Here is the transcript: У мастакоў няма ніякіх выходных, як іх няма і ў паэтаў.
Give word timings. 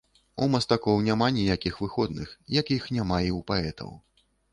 У 0.43 0.45
мастакоў 0.53 1.01
няма 1.07 1.27
ніякіх 1.35 1.77
выходных, 1.81 2.31
як 2.55 2.73
іх 2.77 2.87
няма 2.97 3.21
і 3.27 3.29
ў 3.37 3.45
паэтаў. 3.53 3.93